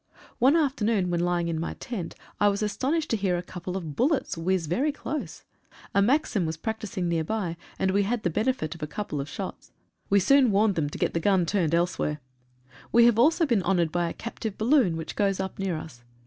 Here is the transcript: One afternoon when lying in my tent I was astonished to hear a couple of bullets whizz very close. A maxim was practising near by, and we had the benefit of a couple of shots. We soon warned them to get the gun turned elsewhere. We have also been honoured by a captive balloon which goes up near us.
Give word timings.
One 0.39 0.55
afternoon 0.55 1.11
when 1.11 1.19
lying 1.19 1.47
in 1.47 1.59
my 1.59 1.75
tent 1.75 2.15
I 2.39 2.47
was 2.47 2.63
astonished 2.63 3.11
to 3.11 3.15
hear 3.17 3.37
a 3.37 3.43
couple 3.43 3.77
of 3.77 3.95
bullets 3.95 4.33
whizz 4.35 4.65
very 4.65 4.91
close. 4.91 5.43
A 5.93 6.01
maxim 6.01 6.43
was 6.47 6.57
practising 6.57 7.07
near 7.07 7.23
by, 7.23 7.55
and 7.77 7.91
we 7.91 8.01
had 8.01 8.23
the 8.23 8.31
benefit 8.31 8.73
of 8.73 8.81
a 8.81 8.87
couple 8.87 9.21
of 9.21 9.29
shots. 9.29 9.71
We 10.09 10.19
soon 10.19 10.49
warned 10.49 10.73
them 10.73 10.89
to 10.89 10.97
get 10.97 11.13
the 11.13 11.19
gun 11.19 11.45
turned 11.45 11.75
elsewhere. 11.75 12.19
We 12.91 13.05
have 13.05 13.19
also 13.19 13.45
been 13.45 13.61
honoured 13.61 13.91
by 13.91 14.09
a 14.09 14.13
captive 14.13 14.57
balloon 14.57 14.97
which 14.97 15.15
goes 15.15 15.39
up 15.39 15.59
near 15.59 15.77
us. 15.77 16.03